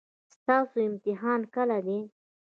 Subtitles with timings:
[0.35, 1.99] ستاسو امتحان کله دی؟